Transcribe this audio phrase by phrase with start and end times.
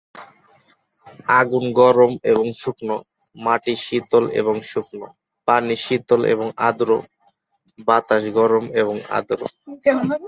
[1.39, 2.95] আগুন গরম এবং শুকনো,
[3.35, 5.07] মাটি শীতল এবং শুকনো,
[5.47, 6.89] পানি শীতল এবং আর্দ্র,
[7.87, 9.41] বাতাস গরম এবং আর্দ্র।